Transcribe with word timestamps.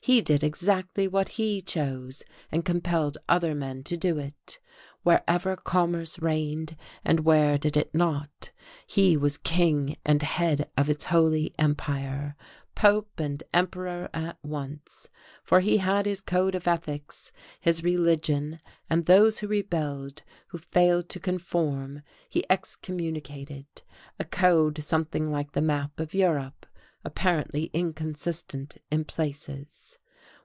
He 0.00 0.22
did 0.22 0.42
exactly 0.42 1.06
what 1.06 1.28
he 1.30 1.60
chose, 1.60 2.22
and 2.50 2.64
compelled 2.64 3.18
other 3.28 3.54
men 3.54 3.82
to 3.82 3.94
do 3.96 4.16
it. 4.16 4.58
Wherever 5.02 5.54
commerce 5.54 6.18
reigned, 6.20 6.76
and 7.04 7.20
where 7.26 7.58
did 7.58 7.76
it 7.76 7.94
not? 7.94 8.50
he 8.86 9.18
was 9.18 9.36
king 9.36 9.98
and 10.06 10.22
head 10.22 10.70
of 10.78 10.88
its 10.88 11.06
Holy 11.06 11.52
Empire, 11.58 12.36
Pope 12.74 13.20
and 13.20 13.42
Emperor 13.52 14.08
at 14.14 14.38
once. 14.42 15.10
For 15.44 15.60
he 15.60 15.76
had 15.76 16.06
his 16.06 16.22
code 16.22 16.54
of 16.54 16.66
ethics, 16.66 17.30
his 17.60 17.84
religion, 17.84 18.60
and 18.88 19.04
those 19.04 19.40
who 19.40 19.46
rebelled, 19.48 20.22
who 20.46 20.56
failed 20.58 21.10
to 21.10 21.20
conform, 21.20 22.00
he 22.30 22.44
excommunicated; 22.48 23.66
a 24.18 24.24
code 24.24 24.82
something 24.82 25.30
like 25.30 25.52
the 25.52 25.60
map 25.60 26.00
of 26.00 26.14
Europe, 26.14 26.64
apparently 27.04 27.70
inconsistent 27.72 28.76
in 28.90 29.04
places. 29.04 29.96